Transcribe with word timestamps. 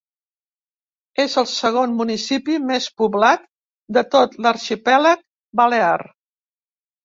És 1.23 1.35
el 1.41 1.45
segon 1.51 1.93
municipi 1.99 2.57
més 2.71 2.89
poblat 3.03 3.45
de 3.99 4.07
tot 4.17 4.41
l'arxipèlag 4.47 5.25
balear. 5.63 5.97